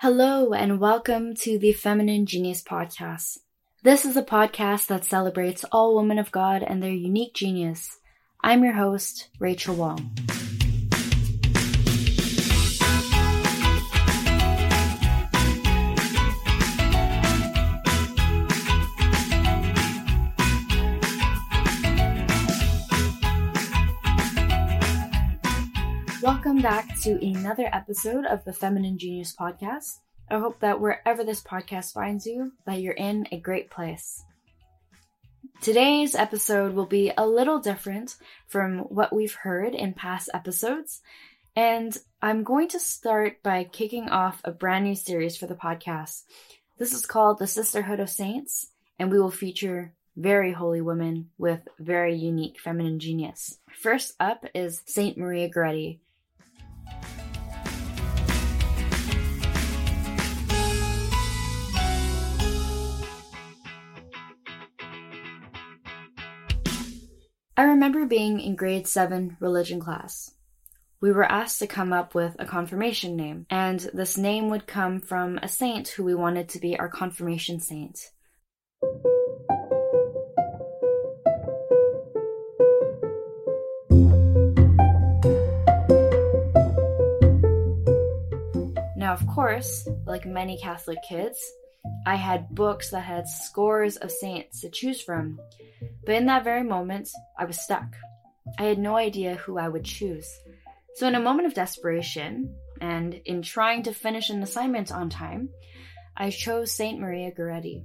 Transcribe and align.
Hello, 0.00 0.52
and 0.52 0.78
welcome 0.78 1.34
to 1.34 1.58
the 1.58 1.72
Feminine 1.72 2.24
Genius 2.24 2.62
Podcast. 2.62 3.38
This 3.82 4.04
is 4.04 4.16
a 4.16 4.22
podcast 4.22 4.86
that 4.86 5.04
celebrates 5.04 5.64
all 5.72 5.96
women 5.96 6.20
of 6.20 6.30
God 6.30 6.62
and 6.62 6.80
their 6.80 6.92
unique 6.92 7.34
genius. 7.34 7.98
I'm 8.40 8.62
your 8.62 8.74
host, 8.74 9.28
Rachel 9.40 9.74
Wong. 9.74 10.16
Welcome 26.48 26.62
back 26.62 26.98
to 27.02 27.22
another 27.22 27.68
episode 27.74 28.24
of 28.24 28.42
the 28.46 28.54
Feminine 28.54 28.96
Genius 28.96 29.36
Podcast. 29.38 29.98
I 30.30 30.38
hope 30.38 30.60
that 30.60 30.80
wherever 30.80 31.22
this 31.22 31.42
podcast 31.42 31.92
finds 31.92 32.24
you, 32.24 32.52
that 32.64 32.80
you're 32.80 32.94
in 32.94 33.28
a 33.30 33.38
great 33.38 33.70
place. 33.70 34.24
Today's 35.60 36.14
episode 36.14 36.72
will 36.72 36.86
be 36.86 37.12
a 37.18 37.26
little 37.26 37.58
different 37.58 38.16
from 38.46 38.78
what 38.78 39.14
we've 39.14 39.34
heard 39.34 39.74
in 39.74 39.92
past 39.92 40.30
episodes, 40.32 41.02
and 41.54 41.94
I'm 42.22 42.44
going 42.44 42.68
to 42.68 42.80
start 42.80 43.42
by 43.42 43.64
kicking 43.64 44.08
off 44.08 44.40
a 44.42 44.50
brand 44.50 44.86
new 44.86 44.94
series 44.94 45.36
for 45.36 45.46
the 45.46 45.54
podcast. 45.54 46.22
This 46.78 46.94
is 46.94 47.04
called 47.04 47.40
The 47.40 47.46
Sisterhood 47.46 48.00
of 48.00 48.08
Saints, 48.08 48.68
and 48.98 49.10
we 49.10 49.20
will 49.20 49.30
feature 49.30 49.92
very 50.16 50.52
holy 50.52 50.80
women 50.80 51.28
with 51.36 51.60
very 51.78 52.14
unique 52.14 52.58
feminine 52.58 53.00
genius. 53.00 53.58
First 53.82 54.14
up 54.18 54.46
is 54.54 54.82
Saint 54.86 55.18
Maria 55.18 55.50
Goretti. 55.50 55.98
I 67.58 67.64
remember 67.64 68.06
being 68.06 68.38
in 68.38 68.54
grade 68.54 68.86
7 68.86 69.36
religion 69.40 69.80
class. 69.80 70.30
We 71.00 71.10
were 71.10 71.24
asked 71.24 71.58
to 71.58 71.66
come 71.66 71.92
up 71.92 72.14
with 72.14 72.36
a 72.38 72.46
confirmation 72.46 73.16
name, 73.16 73.46
and 73.50 73.80
this 73.92 74.16
name 74.16 74.48
would 74.50 74.68
come 74.68 75.00
from 75.00 75.38
a 75.38 75.48
saint 75.48 75.88
who 75.88 76.04
we 76.04 76.14
wanted 76.14 76.48
to 76.50 76.60
be 76.60 76.78
our 76.78 76.88
confirmation 76.88 77.58
saint. 77.58 78.12
Now, 88.96 89.14
of 89.14 89.26
course, 89.26 89.88
like 90.06 90.24
many 90.26 90.58
Catholic 90.58 90.98
kids, 91.08 91.40
I 92.06 92.16
had 92.16 92.50
books 92.50 92.90
that 92.90 93.04
had 93.04 93.28
scores 93.28 93.96
of 93.96 94.10
saints 94.10 94.60
to 94.60 94.70
choose 94.70 95.00
from, 95.00 95.38
but 96.04 96.14
in 96.14 96.26
that 96.26 96.44
very 96.44 96.62
moment, 96.62 97.08
I 97.38 97.44
was 97.44 97.60
stuck. 97.60 97.94
I 98.58 98.64
had 98.64 98.78
no 98.78 98.96
idea 98.96 99.36
who 99.36 99.58
I 99.58 99.68
would 99.68 99.84
choose. 99.84 100.28
So, 100.94 101.06
in 101.06 101.14
a 101.14 101.20
moment 101.20 101.46
of 101.46 101.54
desperation, 101.54 102.54
and 102.80 103.14
in 103.24 103.42
trying 103.42 103.82
to 103.84 103.92
finish 103.92 104.30
an 104.30 104.42
assignment 104.42 104.92
on 104.92 105.10
time, 105.10 105.50
I 106.16 106.30
chose 106.30 106.72
Saint 106.72 106.98
Maria 106.98 107.30
Goretti. 107.30 107.84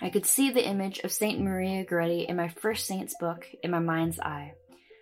I 0.00 0.10
could 0.10 0.26
see 0.26 0.50
the 0.50 0.66
image 0.66 1.00
of 1.00 1.10
Saint 1.10 1.40
Maria 1.40 1.84
Goretti 1.84 2.26
in 2.26 2.36
my 2.36 2.48
first 2.48 2.86
saint's 2.86 3.16
book 3.18 3.46
in 3.62 3.70
my 3.70 3.80
mind's 3.80 4.20
eye. 4.20 4.52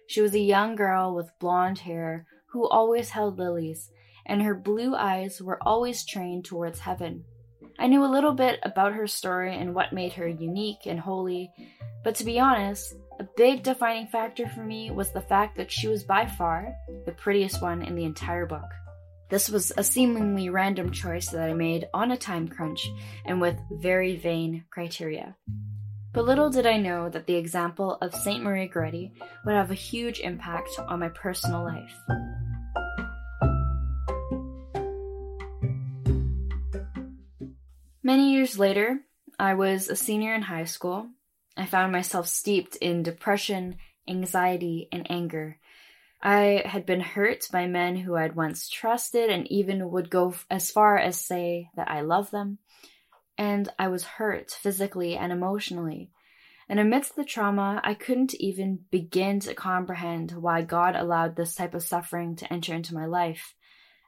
She 0.06 0.22
was 0.22 0.34
a 0.34 0.38
young 0.38 0.76
girl 0.76 1.14
with 1.14 1.38
blonde 1.38 1.80
hair 1.80 2.26
who 2.52 2.66
always 2.68 3.10
held 3.10 3.38
lilies, 3.38 3.90
and 4.24 4.42
her 4.42 4.54
blue 4.54 4.94
eyes 4.94 5.42
were 5.42 5.62
always 5.62 6.06
trained 6.06 6.46
towards 6.46 6.80
heaven. 6.80 7.24
I 7.78 7.86
knew 7.88 8.04
a 8.04 8.06
little 8.06 8.32
bit 8.32 8.58
about 8.62 8.94
her 8.94 9.06
story 9.06 9.54
and 9.54 9.74
what 9.74 9.92
made 9.92 10.14
her 10.14 10.26
unique 10.26 10.86
and 10.86 10.98
holy, 10.98 11.50
but 12.02 12.14
to 12.16 12.24
be 12.24 12.40
honest, 12.40 12.94
a 13.18 13.26
big 13.36 13.62
defining 13.62 14.06
factor 14.06 14.48
for 14.48 14.62
me 14.62 14.90
was 14.90 15.12
the 15.12 15.20
fact 15.20 15.56
that 15.56 15.72
she 15.72 15.88
was 15.88 16.04
by 16.04 16.26
far 16.26 16.74
the 17.04 17.12
prettiest 17.12 17.60
one 17.60 17.82
in 17.82 17.94
the 17.94 18.04
entire 18.04 18.46
book. 18.46 18.70
This 19.28 19.48
was 19.48 19.72
a 19.76 19.82
seemingly 19.82 20.50
random 20.50 20.92
choice 20.92 21.30
that 21.30 21.48
I 21.48 21.52
made 21.52 21.88
on 21.92 22.12
a 22.12 22.16
time 22.16 22.46
crunch 22.48 22.88
and 23.24 23.40
with 23.40 23.58
very 23.72 24.16
vain 24.16 24.64
criteria. 24.70 25.36
But 26.12 26.24
little 26.24 26.48
did 26.48 26.64
I 26.64 26.78
know 26.78 27.08
that 27.10 27.26
the 27.26 27.34
example 27.34 27.98
of 28.00 28.14
St. 28.14 28.42
Marie 28.42 28.68
Goretti 28.68 29.12
would 29.44 29.54
have 29.54 29.70
a 29.70 29.74
huge 29.74 30.20
impact 30.20 30.70
on 30.78 31.00
my 31.00 31.08
personal 31.08 31.64
life. 31.64 31.92
Many 38.06 38.34
years 38.34 38.56
later, 38.56 39.00
I 39.36 39.54
was 39.54 39.88
a 39.88 39.96
senior 39.96 40.32
in 40.32 40.42
high 40.42 40.66
school. 40.66 41.08
I 41.56 41.66
found 41.66 41.90
myself 41.90 42.28
steeped 42.28 42.76
in 42.76 43.02
depression, 43.02 43.78
anxiety, 44.06 44.88
and 44.92 45.10
anger. 45.10 45.58
I 46.22 46.62
had 46.64 46.86
been 46.86 47.00
hurt 47.00 47.48
by 47.50 47.66
men 47.66 47.96
who 47.96 48.14
I'd 48.14 48.36
once 48.36 48.68
trusted 48.68 49.28
and 49.28 49.50
even 49.50 49.90
would 49.90 50.08
go 50.08 50.36
as 50.48 50.70
far 50.70 50.96
as 50.96 51.18
say 51.18 51.68
that 51.74 51.90
I 51.90 52.02
love 52.02 52.30
them. 52.30 52.58
And 53.36 53.68
I 53.76 53.88
was 53.88 54.04
hurt 54.04 54.52
physically 54.52 55.16
and 55.16 55.32
emotionally. 55.32 56.12
And 56.68 56.78
amidst 56.78 57.16
the 57.16 57.24
trauma, 57.24 57.80
I 57.82 57.94
couldn't 57.94 58.36
even 58.36 58.84
begin 58.92 59.40
to 59.40 59.52
comprehend 59.52 60.30
why 60.30 60.62
God 60.62 60.94
allowed 60.94 61.34
this 61.34 61.56
type 61.56 61.74
of 61.74 61.82
suffering 61.82 62.36
to 62.36 62.52
enter 62.52 62.72
into 62.72 62.94
my 62.94 63.06
life. 63.06 63.56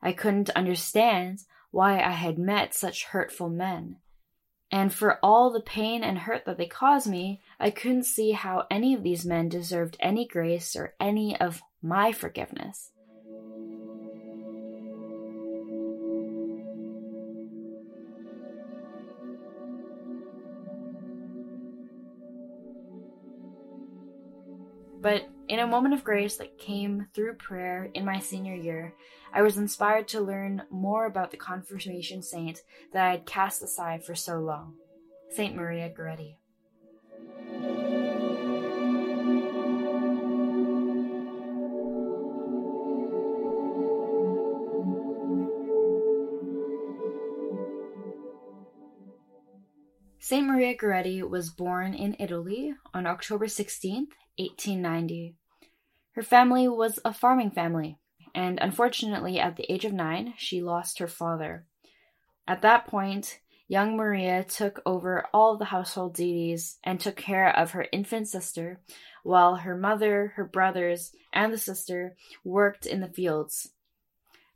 I 0.01 0.13
couldn't 0.13 0.51
understand 0.51 1.41
why 1.71 2.01
I 2.01 2.13
had 2.13 2.39
met 2.39 2.75
such 2.75 3.05
hurtful 3.07 3.49
men. 3.49 3.97
And 4.71 4.93
for 4.93 5.19
all 5.23 5.51
the 5.51 5.61
pain 5.61 6.05
and 6.05 6.19
hurt 6.19 6.45
that 6.45 6.59
they 6.59 6.67
caused 6.67 7.09
me, 7.09 7.41
I 7.59 7.71
couldn't 7.71 8.05
see 8.05 8.33
how 8.33 8.67
any 8.71 8.95
of 8.95 9.03
these 9.03 9.25
men 9.25 9.49
deserved 9.49 9.97
any 10.01 10.27
grace 10.27 10.77
or 10.77 10.95
any 11.01 11.39
of 11.41 11.63
my 11.83 12.13
forgiveness. 12.13 12.91
In 25.49 25.59
a 25.61 25.67
moment 25.67 25.95
of 25.95 26.05
grace 26.05 26.37
that 26.37 26.59
came 26.59 27.07
through 27.15 27.35
prayer 27.35 27.91
in 27.95 28.05
my 28.05 28.19
senior 28.19 28.55
year, 28.55 28.95
I 29.33 29.43
was 29.43 29.57
inspired 29.57 30.07
to 30.09 30.21
learn 30.21 30.63
more 30.71 31.07
about 31.07 31.31
the 31.31 31.37
confirmation 31.37 32.23
saint 32.23 32.63
that 32.93 33.07
I 33.07 33.11
had 33.13 33.27
cast 33.27 33.63
aside 33.63 34.05
for 34.05 34.15
so 34.15 34.39
long 34.39 34.75
Saint 35.31 35.55
Maria 35.57 35.91
Goretti. 35.91 36.37
Saint 50.29 50.47
Maria 50.47 50.77
Goretti 50.77 51.27
was 51.27 51.49
born 51.49 51.95
in 51.95 52.15
Italy 52.19 52.75
on 52.93 53.07
October 53.07 53.49
16, 53.49 54.09
1890. 54.37 55.35
Her 56.13 56.23
family 56.23 56.69
was 56.69 56.99
a 57.03 57.15
farming 57.15 57.53
family, 57.53 57.97
and 58.35 58.59
unfortunately, 58.61 59.41
at 59.41 59.57
the 59.57 59.65
age 59.73 59.87
of 59.87 59.95
nine, 59.95 60.35
she 60.37 60.61
lost 60.61 60.99
her 60.99 61.09
father. 61.09 61.65
At 62.47 62.61
that 62.61 62.87
point, 62.87 63.41
young 63.69 63.97
Maria 63.97 64.45
took 64.45 64.83
over 64.85 65.25
all 65.33 65.57
the 65.57 65.65
household 65.65 66.15
duties 66.15 66.77
and 66.85 67.01
took 67.01 67.17
care 67.17 67.49
of 67.49 67.71
her 67.71 67.87
infant 67.91 68.29
sister, 68.29 68.83
while 69.23 69.57
her 69.57 69.79
mother, 69.79 70.35
her 70.37 70.45
brothers, 70.45 71.11
and 71.33 71.51
the 71.55 71.57
sister 71.57 72.17
worked 72.45 72.85
in 72.85 73.01
the 73.01 73.09
fields. 73.09 73.71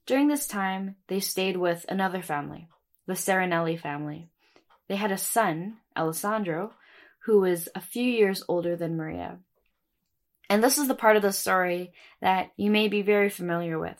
During 0.04 0.28
this 0.28 0.46
time, 0.46 0.96
they 1.08 1.20
stayed 1.20 1.56
with 1.56 1.86
another 1.88 2.20
family, 2.20 2.68
the 3.06 3.14
Serenelli 3.14 3.80
family. 3.80 4.28
They 4.92 4.98
had 4.98 5.10
a 5.10 5.16
son, 5.16 5.78
Alessandro, 5.96 6.74
who 7.20 7.40
was 7.40 7.66
a 7.74 7.80
few 7.80 8.04
years 8.04 8.44
older 8.46 8.76
than 8.76 8.98
Maria. 8.98 9.38
And 10.50 10.62
this 10.62 10.76
is 10.76 10.86
the 10.86 10.94
part 10.94 11.16
of 11.16 11.22
the 11.22 11.32
story 11.32 11.94
that 12.20 12.50
you 12.58 12.70
may 12.70 12.88
be 12.88 13.00
very 13.00 13.30
familiar 13.30 13.78
with. 13.78 13.96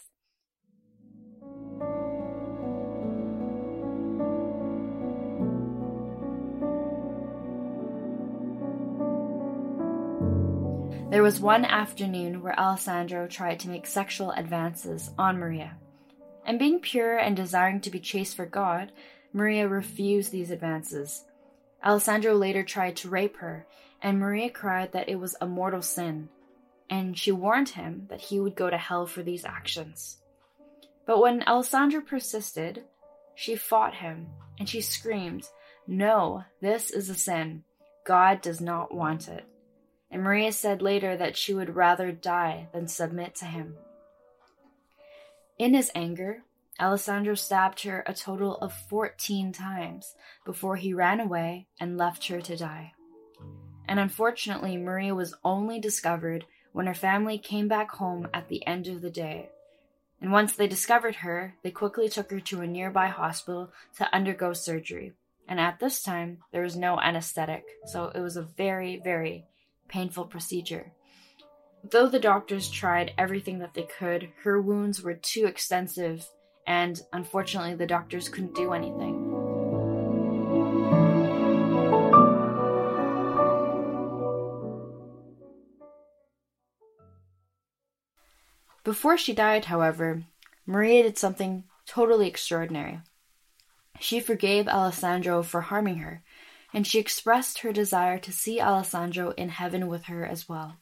There 11.10 11.22
was 11.22 11.40
one 11.40 11.64
afternoon 11.64 12.42
where 12.42 12.60
Alessandro 12.60 13.26
tried 13.28 13.60
to 13.60 13.70
make 13.70 13.86
sexual 13.86 14.32
advances 14.32 15.10
on 15.16 15.38
Maria. 15.38 15.78
And 16.44 16.58
being 16.58 16.80
pure 16.80 17.16
and 17.16 17.34
desiring 17.34 17.80
to 17.80 17.90
be 17.90 17.98
chaste 17.98 18.36
for 18.36 18.44
God, 18.44 18.92
Maria 19.32 19.69
refused 19.69 20.32
these 20.32 20.50
advances. 20.50 21.25
Alessandro 21.84 22.34
later 22.34 22.62
tried 22.62 22.96
to 22.96 23.08
rape 23.08 23.38
her, 23.38 23.67
and 24.00 24.19
Maria 24.19 24.50
cried 24.50 24.93
that 24.93 25.08
it 25.08 25.17
was 25.17 25.37
a 25.40 25.46
mortal 25.46 25.82
sin 25.82 26.29
and 26.93 27.17
she 27.17 27.32
warned 27.32 27.70
him 27.70 28.06
that 28.11 28.20
he 28.20 28.38
would 28.38 28.55
go 28.55 28.69
to 28.69 28.76
hell 28.76 29.06
for 29.06 29.23
these 29.23 29.46
actions. 29.46 30.19
But 31.06 31.20
when 31.20 31.43
Alessandro 31.44 32.02
persisted, 32.02 32.84
She 33.34 33.56
fought 33.56 33.94
him, 33.94 34.26
and 34.58 34.69
she 34.69 34.82
screamed, 34.82 35.49
No, 35.87 36.44
this 36.61 36.90
is 36.90 37.08
a 37.08 37.14
sin. 37.14 37.64
God 38.05 38.43
does 38.43 38.61
not 38.61 38.94
want 38.94 39.26
it. 39.26 39.46
And 40.11 40.23
Maria 40.23 40.52
said 40.52 40.82
later 40.82 41.17
that 41.17 41.35
she 41.35 41.55
would 41.55 41.75
rather 41.75 42.12
die 42.12 42.69
than 42.75 42.88
submit 42.88 43.35
to 43.37 43.46
him. 43.46 43.76
In 45.58 45.73
his 45.73 45.90
anger, 45.94 46.43
Alessandro 46.82 47.37
stabbed 47.37 47.84
her 47.84 48.02
a 48.06 48.12
total 48.12 48.56
of 48.56 48.75
14 48.90 49.52
times 49.52 50.17
before 50.44 50.75
he 50.75 50.93
ran 50.93 51.20
away 51.20 51.69
and 51.79 51.96
left 51.96 52.26
her 52.26 52.40
to 52.40 52.56
die. 52.56 52.93
And 53.87 54.00
unfortunately, 54.00 54.76
Maria 54.76 55.14
was 55.14 55.37
only 55.44 55.79
discovered 55.79 56.44
when 56.73 56.87
her 56.87 56.94
family 56.94 57.38
came 57.38 57.69
back 57.69 57.93
home 57.93 58.26
at 58.34 58.49
the 58.49 58.67
end 58.67 58.88
of 58.88 59.00
the 59.00 59.11
day. 59.11 59.50
And 60.20 60.32
once 60.32 60.56
they 60.56 60.67
discovered 60.67 61.17
her, 61.17 61.55
they 61.62 61.70
quickly 61.70 62.08
took 62.08 62.32
her 62.32 62.40
to 62.40 62.62
a 62.62 62.67
nearby 62.67 63.06
hospital 63.06 63.70
to 63.99 64.12
undergo 64.12 64.52
surgery. 64.52 65.12
And 65.46 65.61
at 65.61 65.78
this 65.78 66.02
time, 66.02 66.38
there 66.50 66.62
was 66.62 66.76
no 66.76 66.99
anesthetic, 66.99 67.64
so 67.87 68.11
it 68.12 68.20
was 68.20 68.37
a 68.37 68.43
very, 68.43 69.00
very 69.05 69.46
painful 69.88 70.25
procedure. 70.25 70.93
Though 71.88 72.08
the 72.08 72.19
doctors 72.19 72.69
tried 72.69 73.12
everything 73.19 73.61
that 73.61 73.75
they 73.75 73.87
could, 73.99 74.31
her 74.43 74.61
wounds 74.61 75.02
were 75.02 75.14
too 75.14 75.46
extensive, 75.46 76.26
and 76.67 77.00
unfortunately, 77.12 77.75
the 77.75 77.87
doctors 77.87 78.29
couldn't 78.29 78.55
do 78.55 78.73
anything. 78.73 79.32
Before 88.85 89.17
she 89.17 89.32
died, 89.32 89.67
however, 89.67 90.25
Maria 90.67 91.05
did 91.05 91.17
something 91.17 91.64
totally 91.87 92.26
extraordinary. 92.26 93.00
She 94.00 94.19
forgave 94.19 94.67
Alessandro 94.67 95.43
for 95.43 95.62
harming 95.62 95.99
her, 95.99 96.23
and 96.75 96.87
she 96.87 96.99
expressed 96.99 97.61
her 97.61 97.73
desire 97.73 98.19
to 98.19 98.32
see 98.32 98.61
Alessandro 98.61 99.31
in 99.32 99.50
heaven 99.50 99.87
with 99.87 100.05
her 100.05 100.26
as 100.26 100.49
well. 100.49 100.79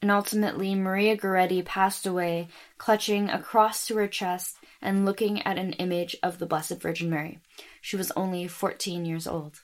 And 0.00 0.10
ultimately, 0.10 0.74
Maria 0.74 1.16
Goretti 1.16 1.64
passed 1.64 2.06
away, 2.06 2.48
clutching 2.78 3.28
a 3.30 3.42
cross 3.42 3.86
to 3.86 3.96
her 3.96 4.06
chest 4.06 4.56
and 4.80 5.04
looking 5.04 5.42
at 5.42 5.58
an 5.58 5.72
image 5.74 6.16
of 6.22 6.38
the 6.38 6.46
Blessed 6.46 6.80
Virgin 6.80 7.10
Mary. 7.10 7.40
She 7.80 7.96
was 7.96 8.12
only 8.12 8.46
14 8.46 9.04
years 9.04 9.26
old. 9.26 9.60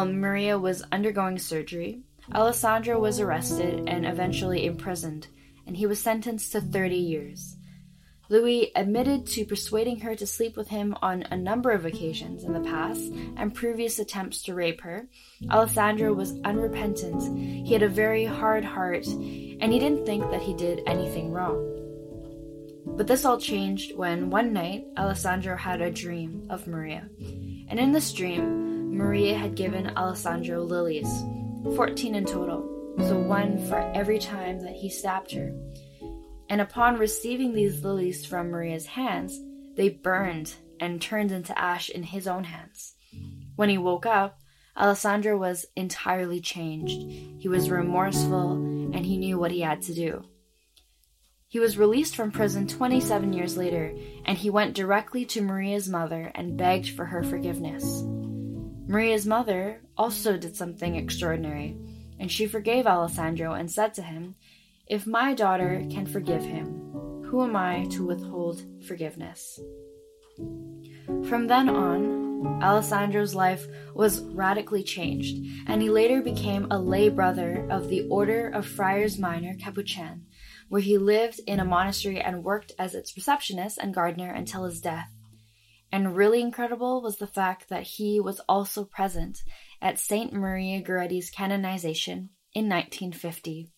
While 0.00 0.14
Maria 0.14 0.58
was 0.58 0.82
undergoing 0.92 1.38
surgery, 1.38 2.00
Alessandro 2.34 2.98
was 2.98 3.20
arrested 3.20 3.86
and 3.86 4.06
eventually 4.06 4.64
imprisoned, 4.64 5.26
and 5.66 5.76
he 5.76 5.84
was 5.84 6.00
sentenced 6.00 6.52
to 6.52 6.62
30 6.62 6.96
years. 6.96 7.58
Louis 8.30 8.72
admitted 8.74 9.26
to 9.26 9.44
persuading 9.44 10.00
her 10.00 10.16
to 10.16 10.26
sleep 10.26 10.56
with 10.56 10.68
him 10.68 10.96
on 11.02 11.24
a 11.24 11.36
number 11.36 11.70
of 11.70 11.84
occasions 11.84 12.44
in 12.44 12.54
the 12.54 12.60
past 12.60 13.12
and 13.36 13.54
previous 13.54 13.98
attempts 13.98 14.40
to 14.44 14.54
rape 14.54 14.80
her. 14.80 15.06
Alessandro 15.50 16.14
was 16.14 16.40
unrepentant. 16.46 17.36
He 17.66 17.74
had 17.74 17.82
a 17.82 17.88
very 17.88 18.24
hard 18.24 18.64
heart, 18.64 19.06
and 19.06 19.70
he 19.70 19.78
didn't 19.78 20.06
think 20.06 20.22
that 20.30 20.40
he 20.40 20.54
did 20.54 20.80
anything 20.86 21.30
wrong. 21.30 21.60
But 22.86 23.06
this 23.06 23.26
all 23.26 23.38
changed 23.38 23.94
when 23.94 24.30
one 24.30 24.54
night 24.54 24.86
Alessandro 24.96 25.58
had 25.58 25.82
a 25.82 25.90
dream 25.90 26.46
of 26.48 26.66
Maria. 26.66 27.06
And 27.68 27.78
in 27.78 27.92
this 27.92 28.14
dream, 28.14 28.69
Maria 29.00 29.34
had 29.34 29.54
given 29.54 29.96
Alessandro 29.96 30.62
lilies, 30.62 31.24
14 31.74 32.14
in 32.14 32.26
total, 32.26 32.94
so 32.98 33.18
one 33.18 33.58
for 33.66 33.78
every 33.94 34.18
time 34.18 34.60
that 34.60 34.74
he 34.74 34.90
stabbed 34.90 35.32
her. 35.32 35.54
And 36.50 36.60
upon 36.60 36.98
receiving 36.98 37.54
these 37.54 37.82
lilies 37.82 38.26
from 38.26 38.50
Maria's 38.50 38.84
hands, 38.84 39.40
they 39.74 39.88
burned 39.88 40.54
and 40.78 41.00
turned 41.00 41.32
into 41.32 41.58
ash 41.58 41.88
in 41.88 42.02
his 42.02 42.28
own 42.28 42.44
hands. 42.44 42.94
When 43.56 43.70
he 43.70 43.78
woke 43.78 44.04
up, 44.04 44.38
Alessandro 44.76 45.36
was 45.38 45.64
entirely 45.76 46.40
changed. 46.40 47.00
He 47.40 47.48
was 47.48 47.70
remorseful 47.70 48.52
and 48.52 49.06
he 49.06 49.16
knew 49.16 49.38
what 49.38 49.50
he 49.50 49.60
had 49.60 49.80
to 49.82 49.94
do. 49.94 50.24
He 51.48 51.58
was 51.58 51.78
released 51.78 52.14
from 52.14 52.30
prison 52.30 52.68
27 52.68 53.32
years 53.32 53.56
later, 53.56 53.92
and 54.24 54.38
he 54.38 54.50
went 54.50 54.76
directly 54.76 55.24
to 55.26 55.40
Maria's 55.40 55.88
mother 55.88 56.30
and 56.34 56.56
begged 56.56 56.90
for 56.90 57.06
her 57.06 57.24
forgiveness. 57.24 58.04
Maria's 58.90 59.24
mother 59.24 59.80
also 59.96 60.36
did 60.36 60.56
something 60.56 60.96
extraordinary, 60.96 61.78
and 62.18 62.28
she 62.28 62.48
forgave 62.48 62.88
Alessandro 62.88 63.52
and 63.52 63.70
said 63.70 63.94
to 63.94 64.02
him, 64.02 64.34
If 64.88 65.06
my 65.06 65.32
daughter 65.32 65.86
can 65.88 66.06
forgive 66.06 66.42
him, 66.42 67.22
who 67.24 67.44
am 67.44 67.54
I 67.54 67.84
to 67.90 68.04
withhold 68.04 68.64
forgiveness? 68.88 69.60
From 71.28 71.46
then 71.46 71.68
on, 71.68 72.60
Alessandro's 72.60 73.32
life 73.32 73.64
was 73.94 74.22
radically 74.22 74.82
changed, 74.82 75.36
and 75.68 75.80
he 75.80 75.88
later 75.88 76.20
became 76.20 76.66
a 76.68 76.80
lay 76.80 77.10
brother 77.10 77.68
of 77.70 77.88
the 77.88 78.08
Order 78.08 78.48
of 78.48 78.66
Friars 78.66 79.20
Minor 79.20 79.54
Capuchin, 79.54 80.26
where 80.68 80.82
he 80.82 80.98
lived 80.98 81.40
in 81.46 81.60
a 81.60 81.64
monastery 81.64 82.20
and 82.20 82.42
worked 82.42 82.72
as 82.76 82.96
its 82.96 83.16
receptionist 83.16 83.78
and 83.78 83.94
gardener 83.94 84.32
until 84.32 84.64
his 84.64 84.80
death. 84.80 85.12
And 85.92 86.16
really 86.16 86.40
incredible 86.40 87.02
was 87.02 87.18
the 87.18 87.26
fact 87.26 87.68
that 87.68 87.82
he 87.82 88.20
was 88.20 88.40
also 88.48 88.84
present 88.84 89.42
at 89.82 89.98
St. 89.98 90.32
Maria 90.32 90.82
Goretti's 90.82 91.30
canonization 91.30 92.30
in 92.54 92.68
1950. 92.68 93.70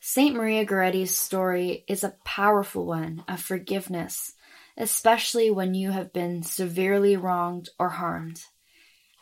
St. 0.00 0.34
Maria 0.34 0.66
Goretti's 0.66 1.16
story 1.16 1.84
is 1.88 2.02
a 2.02 2.16
powerful 2.24 2.84
one 2.84 3.24
of 3.28 3.40
forgiveness, 3.40 4.32
especially 4.76 5.50
when 5.50 5.74
you 5.74 5.92
have 5.92 6.12
been 6.12 6.42
severely 6.42 7.16
wronged 7.16 7.68
or 7.78 7.88
harmed. 7.88 8.42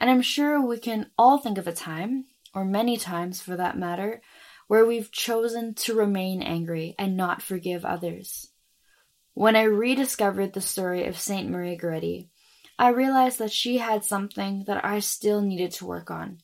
And 0.00 0.08
I'm 0.08 0.22
sure 0.22 0.64
we 0.64 0.78
can 0.78 1.10
all 1.18 1.36
think 1.36 1.58
of 1.58 1.68
a 1.68 1.72
time, 1.72 2.24
or 2.54 2.64
many 2.64 2.96
times 2.96 3.42
for 3.42 3.56
that 3.56 3.76
matter, 3.76 4.22
where 4.68 4.86
we've 4.86 5.12
chosen 5.12 5.74
to 5.74 5.94
remain 5.94 6.42
angry 6.42 6.94
and 6.98 7.16
not 7.16 7.42
forgive 7.42 7.84
others. 7.84 8.48
When 9.34 9.54
I 9.54 9.62
rediscovered 9.62 10.52
the 10.52 10.60
story 10.60 11.06
of 11.06 11.16
Saint 11.16 11.48
Maria 11.48 11.78
Goretti, 11.78 12.28
I 12.76 12.88
realized 12.88 13.38
that 13.38 13.52
she 13.52 13.78
had 13.78 14.04
something 14.04 14.64
that 14.66 14.84
I 14.84 14.98
still 14.98 15.40
needed 15.40 15.70
to 15.72 15.86
work 15.86 16.10
on, 16.10 16.38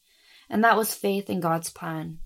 and 0.49 0.63
that 0.63 0.77
was 0.77 0.95
faith 0.95 1.29
in 1.29 1.41
God's 1.41 1.69
plan. 1.69 2.19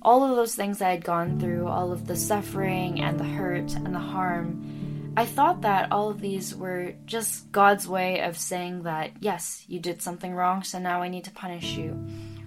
All 0.00 0.22
of 0.22 0.36
those 0.36 0.54
things 0.54 0.80
I 0.80 0.90
had 0.90 1.04
gone 1.04 1.38
through, 1.38 1.66
all 1.66 1.92
of 1.92 2.06
the 2.06 2.16
suffering 2.16 3.00
and 3.00 3.20
the 3.20 3.24
hurt 3.24 3.74
and 3.74 3.94
the 3.94 3.98
harm, 3.98 4.73
I 5.16 5.26
thought 5.26 5.60
that 5.60 5.92
all 5.92 6.10
of 6.10 6.20
these 6.20 6.56
were 6.56 6.94
just 7.04 7.52
God's 7.52 7.86
way 7.86 8.20
of 8.20 8.36
saying 8.36 8.82
that, 8.82 9.12
yes, 9.20 9.64
you 9.68 9.78
did 9.78 10.02
something 10.02 10.34
wrong, 10.34 10.64
so 10.64 10.80
now 10.80 11.02
I 11.02 11.08
need 11.08 11.24
to 11.24 11.30
punish 11.30 11.76
you. 11.76 12.04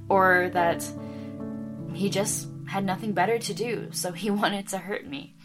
Or 0.10 0.50
that 0.54 0.86
he 1.94 2.10
just 2.10 2.50
had 2.68 2.84
nothing 2.84 3.14
better 3.14 3.40
to 3.40 3.54
do, 3.54 3.88
so 3.92 4.12
he 4.12 4.30
wanted 4.32 4.68
to 4.70 4.80
hurt 4.80 5.08
me. 5.08 5.36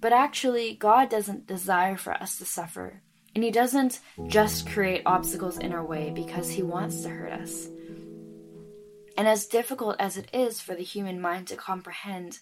But 0.00 0.12
actually, 0.12 0.76
God 0.76 1.10
doesn't 1.10 1.48
desire 1.48 1.96
for 1.96 2.12
us 2.12 2.38
to 2.38 2.44
suffer. 2.44 3.02
And 3.34 3.42
he 3.42 3.50
doesn't 3.50 4.00
just 4.28 4.68
create 4.68 5.02
obstacles 5.06 5.58
in 5.58 5.72
our 5.72 5.84
way 5.84 6.10
because 6.14 6.50
he 6.50 6.62
wants 6.62 7.02
to 7.02 7.08
hurt 7.08 7.32
us. 7.32 7.68
And 9.16 9.28
as 9.28 9.46
difficult 9.46 9.96
as 9.98 10.16
it 10.16 10.28
is 10.32 10.60
for 10.60 10.74
the 10.74 10.82
human 10.82 11.20
mind 11.20 11.48
to 11.48 11.56
comprehend, 11.56 12.38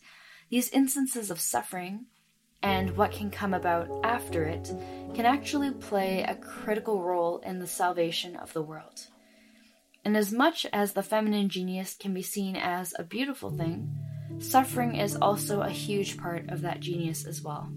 these 0.50 0.70
instances 0.70 1.30
of 1.30 1.40
suffering 1.40 2.06
and 2.62 2.96
what 2.96 3.12
can 3.12 3.30
come 3.30 3.54
about 3.54 3.88
after 4.04 4.44
it 4.44 4.70
can 5.14 5.24
actually 5.24 5.70
play 5.70 6.22
a 6.22 6.34
critical 6.34 7.02
role 7.02 7.38
in 7.38 7.58
the 7.58 7.66
salvation 7.66 8.36
of 8.36 8.52
the 8.52 8.62
world. 8.62 9.06
And 10.04 10.16
as 10.16 10.32
much 10.32 10.66
as 10.72 10.92
the 10.92 11.02
feminine 11.02 11.48
genius 11.48 11.94
can 11.94 12.14
be 12.14 12.22
seen 12.22 12.56
as 12.56 12.94
a 12.98 13.04
beautiful 13.04 13.50
thing, 13.50 13.94
suffering 14.38 14.96
is 14.96 15.16
also 15.16 15.60
a 15.60 15.70
huge 15.70 16.16
part 16.16 16.48
of 16.48 16.62
that 16.62 16.80
genius 16.80 17.26
as 17.26 17.42
well. 17.42 17.70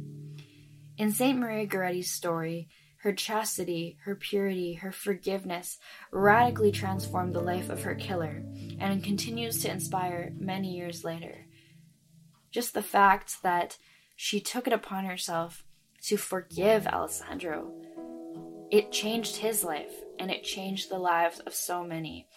In 0.98 1.12
St. 1.12 1.38
Maria 1.38 1.66
Goretti's 1.66 2.12
story, 2.12 2.70
her 2.98 3.14
chastity, 3.14 3.98
her 4.04 4.16
purity, 4.16 4.76
her 4.76 4.92
forgiveness 4.92 5.80
radically 6.12 6.72
transformed 6.72 7.34
the 7.34 7.42
life 7.42 7.70
of 7.70 7.82
her 7.82 7.96
killer 7.96 8.44
and 8.80 9.04
continues 9.04 9.62
to 9.64 9.72
inspire 9.72 10.32
many 10.38 10.76
years 10.76 11.04
later. 11.04 11.48
just 12.52 12.74
the 12.74 12.84
fact 12.84 13.42
that 13.44 13.78
she 14.24 14.40
took 14.40 14.68
it 14.68 14.74
upon 14.74 15.04
herself 15.04 15.66
to 16.00 16.16
forgive 16.16 16.86
Alessandro. 16.86 17.74
It 18.70 18.92
changed 18.92 19.38
his 19.38 19.64
life 19.64 19.96
and 20.20 20.30
it 20.30 20.44
changed 20.44 20.92
the 20.92 21.00
lives 21.00 21.40
of 21.40 21.56
so 21.56 21.84
many. 21.84 22.28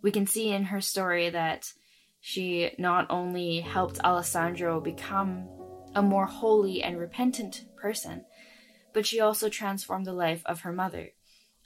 We 0.00 0.10
can 0.10 0.26
see 0.26 0.48
in 0.48 0.64
her 0.64 0.80
story 0.80 1.28
that 1.28 1.74
she 2.22 2.70
not 2.78 3.08
only 3.10 3.60
helped 3.60 4.00
Alessandro 4.02 4.80
become 4.80 5.46
a 5.94 6.00
more 6.00 6.24
holy 6.24 6.82
and 6.82 6.98
repentant 6.98 7.66
person, 7.76 8.24
but 8.94 9.04
she 9.04 9.20
also 9.20 9.50
transformed 9.50 10.06
the 10.06 10.14
life 10.14 10.40
of 10.46 10.62
her 10.62 10.72
mother. 10.72 11.10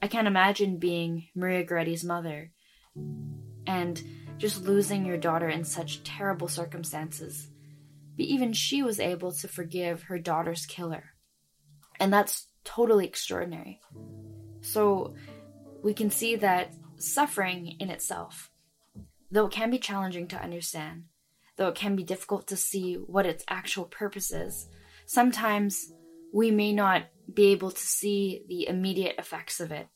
I 0.02 0.08
can't 0.08 0.26
imagine 0.26 0.78
being 0.78 1.28
Maria 1.36 1.62
Goretti's 1.62 2.02
mother 2.02 2.50
and 3.68 4.02
just 4.36 4.64
losing 4.64 5.06
your 5.06 5.16
daughter 5.16 5.48
in 5.48 5.62
such 5.62 6.02
terrible 6.02 6.48
circumstances. 6.48 7.49
But 8.20 8.26
even 8.26 8.52
she 8.52 8.82
was 8.82 9.00
able 9.00 9.32
to 9.32 9.48
forgive 9.48 10.02
her 10.02 10.18
daughter's 10.18 10.66
killer. 10.66 11.14
And 11.98 12.12
that's 12.12 12.48
totally 12.64 13.06
extraordinary. 13.06 13.80
So 14.60 15.14
we 15.82 15.94
can 15.94 16.10
see 16.10 16.36
that 16.36 16.74
suffering 16.96 17.76
in 17.80 17.88
itself, 17.88 18.50
though 19.30 19.46
it 19.46 19.52
can 19.52 19.70
be 19.70 19.78
challenging 19.78 20.28
to 20.28 20.42
understand, 20.42 21.04
though 21.56 21.68
it 21.68 21.76
can 21.76 21.96
be 21.96 22.02
difficult 22.02 22.46
to 22.48 22.58
see 22.58 22.96
what 22.96 23.24
its 23.24 23.42
actual 23.48 23.86
purpose 23.86 24.32
is, 24.32 24.68
sometimes 25.06 25.90
we 26.30 26.50
may 26.50 26.74
not 26.74 27.04
be 27.32 27.52
able 27.52 27.70
to 27.70 27.80
see 27.80 28.44
the 28.48 28.68
immediate 28.68 29.14
effects 29.18 29.60
of 29.60 29.72
it. 29.72 29.88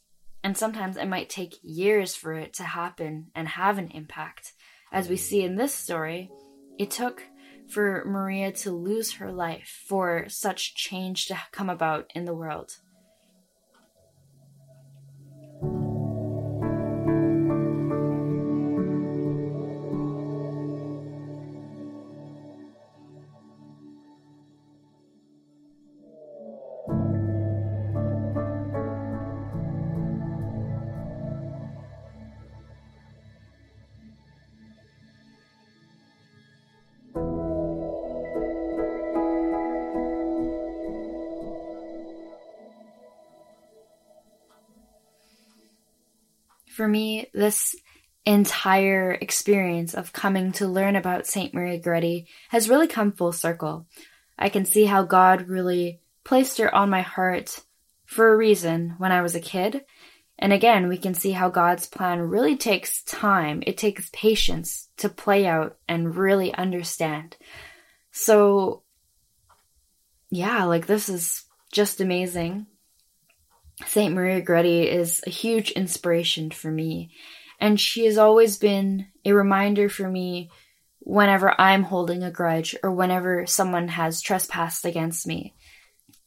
And 0.42 0.56
sometimes 0.56 0.96
it 0.96 1.08
might 1.08 1.28
take 1.28 1.58
years 1.62 2.16
for 2.16 2.32
it 2.32 2.54
to 2.54 2.62
happen 2.62 3.26
and 3.34 3.48
have 3.48 3.76
an 3.76 3.90
impact. 3.90 4.54
As 4.90 5.10
we 5.10 5.18
see 5.18 5.42
in 5.42 5.56
this 5.56 5.74
story, 5.74 6.30
it 6.78 6.90
took 6.90 7.22
for 7.68 8.04
Maria 8.04 8.52
to 8.52 8.70
lose 8.70 9.14
her 9.14 9.32
life 9.32 9.84
for 9.88 10.26
such 10.28 10.74
change 10.74 11.26
to 11.26 11.38
come 11.52 11.70
about 11.70 12.10
in 12.14 12.24
the 12.24 12.34
world. 12.34 12.78
For 46.74 46.88
me, 46.88 47.30
this 47.32 47.76
entire 48.26 49.12
experience 49.12 49.94
of 49.94 50.12
coming 50.12 50.50
to 50.54 50.66
learn 50.66 50.96
about 50.96 51.28
St. 51.28 51.54
Maria 51.54 51.78
Goretti 51.78 52.26
has 52.48 52.68
really 52.68 52.88
come 52.88 53.12
full 53.12 53.30
circle. 53.30 53.86
I 54.36 54.48
can 54.48 54.64
see 54.64 54.84
how 54.84 55.04
God 55.04 55.48
really 55.48 56.00
placed 56.24 56.58
her 56.58 56.74
on 56.74 56.90
my 56.90 57.02
heart 57.02 57.60
for 58.06 58.32
a 58.32 58.36
reason 58.36 58.96
when 58.98 59.12
I 59.12 59.22
was 59.22 59.36
a 59.36 59.40
kid. 59.40 59.84
And 60.36 60.52
again, 60.52 60.88
we 60.88 60.98
can 60.98 61.14
see 61.14 61.30
how 61.30 61.48
God's 61.48 61.86
plan 61.86 62.20
really 62.20 62.56
takes 62.56 63.04
time. 63.04 63.62
It 63.64 63.78
takes 63.78 64.10
patience 64.12 64.88
to 64.96 65.08
play 65.08 65.46
out 65.46 65.76
and 65.86 66.16
really 66.16 66.52
understand. 66.52 67.36
So, 68.10 68.82
yeah, 70.28 70.64
like 70.64 70.88
this 70.88 71.08
is 71.08 71.44
just 71.70 72.00
amazing. 72.00 72.66
St. 73.86 74.14
Maria 74.14 74.40
Goretti 74.40 74.86
is 74.86 75.22
a 75.26 75.30
huge 75.30 75.70
inspiration 75.72 76.50
for 76.50 76.70
me. 76.70 77.10
And 77.60 77.80
she 77.80 78.04
has 78.06 78.18
always 78.18 78.58
been 78.58 79.08
a 79.24 79.32
reminder 79.32 79.88
for 79.88 80.08
me 80.08 80.50
whenever 81.00 81.58
I'm 81.60 81.82
holding 81.82 82.22
a 82.22 82.30
grudge 82.30 82.76
or 82.82 82.90
whenever 82.92 83.46
someone 83.46 83.88
has 83.88 84.20
trespassed 84.20 84.84
against 84.84 85.26
me. 85.26 85.54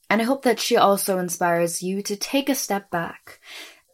And 0.09 0.21
I 0.21 0.25
hope 0.25 0.43
that 0.43 0.59
she 0.59 0.77
also 0.77 1.19
inspires 1.19 1.83
you 1.83 2.01
to 2.03 2.15
take 2.15 2.47
a 2.49 2.55
step 2.55 2.89
back, 2.89 3.39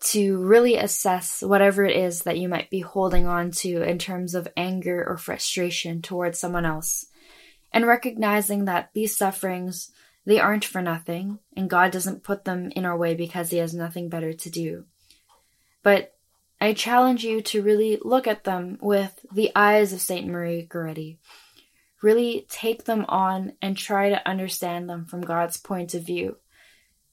to 0.05 0.37
really 0.43 0.75
assess 0.75 1.41
whatever 1.41 1.85
it 1.85 1.95
is 1.95 2.23
that 2.23 2.37
you 2.37 2.49
might 2.49 2.69
be 2.69 2.81
holding 2.81 3.25
on 3.25 3.51
to 3.51 3.81
in 3.81 3.97
terms 3.97 4.35
of 4.35 4.47
anger 4.55 5.03
or 5.07 5.17
frustration 5.17 6.01
towards 6.01 6.39
someone 6.39 6.65
else. 6.65 7.07
And 7.71 7.87
recognizing 7.87 8.65
that 8.65 8.89
these 8.93 9.17
sufferings 9.17 9.91
they 10.25 10.39
aren't 10.39 10.65
for 10.65 10.81
nothing, 10.81 11.39
and 11.55 11.69
God 11.69 11.91
doesn't 11.91 12.23
put 12.23 12.45
them 12.45 12.71
in 12.75 12.85
our 12.85 12.97
way 12.97 13.13
because 13.13 13.49
He 13.49 13.57
has 13.57 13.73
nothing 13.73 14.09
better 14.09 14.33
to 14.33 14.49
do. 14.49 14.85
But 15.81 16.15
I 16.61 16.73
challenge 16.73 17.25
you 17.25 17.41
to 17.41 17.61
really 17.61 17.99
look 18.01 18.25
at 18.25 18.45
them 18.45 18.77
with 18.81 19.25
the 19.33 19.51
eyes 19.53 19.91
of 19.91 19.99
Saint 19.99 20.27
Marie 20.27 20.65
Goretti. 20.65 21.17
Really 22.01 22.45
take 22.49 22.85
them 22.85 23.05
on 23.09 23.53
and 23.61 23.77
try 23.77 24.09
to 24.09 24.27
understand 24.27 24.89
them 24.89 25.05
from 25.05 25.21
God's 25.21 25.57
point 25.57 25.93
of 25.93 26.05
view. 26.05 26.37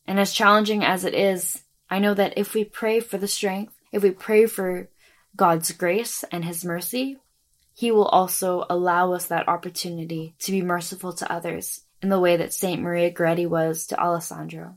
And 0.07 0.21
as 0.21 0.33
challenging 0.33 0.85
as 0.85 1.05
it 1.05 1.15
is, 1.15 1.63
I 1.89 1.99
know 1.99 2.15
that 2.15 2.35
if 2.37 2.55
we 2.55 2.65
pray 2.65 3.01
for 3.01 3.19
the 3.19 3.29
strength, 3.29 3.75
if 3.91 4.05
we 4.05 4.11
pray 4.11 4.47
for 4.47 4.89
God's 5.35 5.73
grace 5.73 6.25
and 6.31 6.45
His 6.45 6.65
mercy, 6.65 7.19
He 7.75 7.91
will 7.91 8.07
also 8.07 8.67
allow 8.71 9.13
us 9.15 9.27
that 9.27 9.49
opportunity 9.49 10.37
to 10.41 10.53
be 10.53 10.63
merciful 10.63 11.13
to 11.15 11.33
others 11.33 11.81
in 12.03 12.09
the 12.09 12.21
way 12.21 12.37
that 12.37 12.53
Saint 12.53 12.81
Maria 12.81 13.13
Goretti 13.13 13.47
was 13.47 13.87
to 13.89 14.01
Alessandro. 14.01 14.75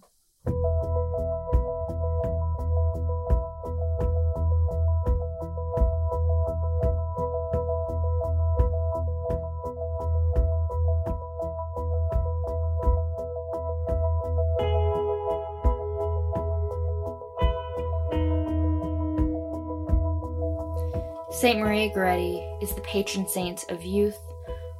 Saint 21.31 21.59
Maria 21.59 21.89
Goretti 21.89 22.63
is 22.63 22.73
the 22.73 22.81
patron 22.81 23.27
saint 23.27 23.69
of 23.69 23.83
youth, 23.83 24.19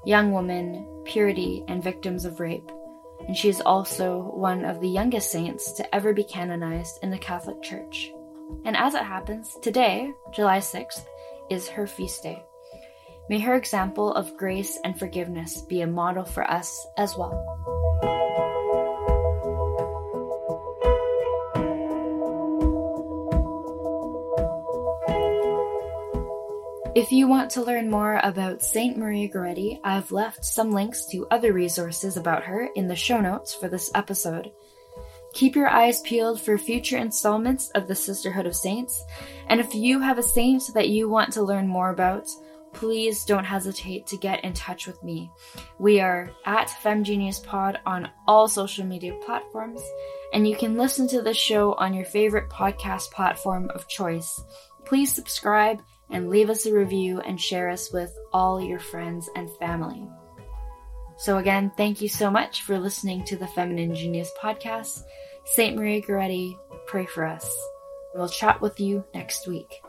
young 0.06 0.32
women, 0.32 0.88
purity, 1.06 1.64
and 1.68 1.84
victims 1.84 2.26
of 2.26 2.40
rape, 2.40 2.72
and 3.28 3.36
she 3.36 3.50
is 3.50 3.62
also 3.62 4.32
one 4.34 4.66
of 4.66 4.82
the 4.82 4.90
youngest 4.90 5.32
saints 5.32 5.72
to 5.74 5.96
ever 5.96 6.14
be 6.14 6.24
canonized 6.24 7.00
in 7.02 7.10
the 7.10 7.18
Catholic 7.18 7.62
Church. 7.62 8.12
And 8.66 8.76
as 8.76 8.94
it 8.94 9.04
happens, 9.04 9.58
today, 9.62 10.12
July 10.34 10.60
6th, 10.60 11.06
is 11.50 11.68
her 11.70 11.88
feast 11.88 12.24
day. 12.24 12.44
May 13.30 13.40
her 13.40 13.56
example 13.56 14.14
of 14.14 14.36
grace 14.38 14.78
and 14.84 14.98
forgiveness 14.98 15.62
be 15.62 15.82
a 15.82 15.88
model 15.88 16.26
for 16.26 16.50
us 16.50 16.86
as 16.98 17.16
well. 17.18 18.23
If 26.96 27.12
you 27.12 27.28
want 27.28 27.50
to 27.52 27.64
learn 27.64 27.90
more 27.90 28.20
about 28.22 28.62
St. 28.62 28.96
Maria 29.00 29.28
Goretti, 29.28 29.80
I've 29.84 30.12
left 30.12 30.46
some 30.46 30.72
links 30.72 31.08
to 31.08 31.26
other 31.32 31.52
resources 31.52 32.18
about 32.18 32.44
her 32.44 32.70
in 32.76 32.88
the 32.88 32.96
show 32.96 33.20
notes 33.20 33.52
for 33.52 33.68
this 33.68 33.90
episode. 33.96 34.52
Keep 35.34 35.56
your 35.56 35.70
eyes 35.70 36.02
peeled 36.02 36.40
for 36.40 36.56
future 36.56 36.98
installments 36.98 37.72
of 37.72 37.88
the 37.88 37.96
Sisterhood 37.96 38.46
of 38.46 38.56
Saints, 38.56 39.04
and 39.48 39.60
if 39.60 39.74
you 39.74 40.02
have 40.02 40.20
a 40.20 40.24
saint 40.24 40.62
that 40.76 40.90
you 40.90 41.10
want 41.10 41.34
to 41.34 41.42
learn 41.42 41.68
more 41.68 41.90
about, 41.90 42.28
please 42.74 43.26
don't 43.26 43.44
hesitate 43.44 44.06
to 44.06 44.18
get 44.18 44.44
in 44.44 44.54
touch 44.54 44.86
with 44.86 45.02
me. 45.04 45.32
We 45.80 46.00
are 46.00 46.30
at 46.46 46.68
FemGeniusPod 46.68 47.80
on 47.88 48.12
all 48.28 48.48
social 48.48 48.86
media 48.86 49.18
platforms, 49.26 49.82
and 50.32 50.48
you 50.48 50.56
can 50.56 50.78
listen 50.78 51.08
to 51.08 51.24
the 51.24 51.34
show 51.34 51.74
on 51.74 51.96
your 51.96 52.06
favorite 52.06 52.52
podcast 52.52 53.10
platform 53.10 53.72
of 53.74 53.88
choice. 53.88 54.44
Please 54.86 55.12
subscribe 55.12 55.82
and 56.10 56.30
leave 56.30 56.50
us 56.50 56.66
a 56.66 56.74
review 56.74 57.20
and 57.22 57.40
share 57.40 57.70
us 57.70 57.92
with 57.92 58.18
all 58.32 58.62
your 58.62 58.80
friends 58.80 59.30
and 59.36 59.50
family. 59.58 60.08
So, 61.18 61.38
again, 61.38 61.72
thank 61.78 62.02
you 62.02 62.10
so 62.10 62.30
much 62.30 62.64
for 62.64 62.80
listening 62.80 63.24
to 63.26 63.38
the 63.38 63.48
Feminine 63.48 63.96
Genius 63.96 64.32
podcast. 64.42 65.04
St. 65.46 65.76
Maria 65.76 66.02
Goretti, 66.02 66.58
pray 66.88 67.06
for 67.06 67.26
us. 67.26 67.50
We'll 68.16 68.30
chat 68.30 68.62
with 68.62 68.80
you 68.80 69.04
next 69.14 69.48
week. 69.48 69.82